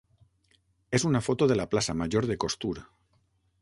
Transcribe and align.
és 0.99 1.05
una 1.11 1.21
foto 1.27 1.49
de 1.53 1.59
la 1.61 1.69
plaça 1.75 1.97
major 2.03 2.31
de 2.33 2.43
Costur. 2.47 2.77